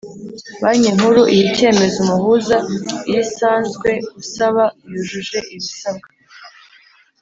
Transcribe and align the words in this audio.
Banki 0.61 0.89
Nkuru 0.97 1.21
iha 1.35 1.43
icyemezo 1.49 1.95
umuhuza, 2.03 2.57
iyo 3.09 3.19
isanze 3.25 3.89
usaba 4.21 4.63
yujuje 4.91 5.37
ibisabwa. 5.53 6.09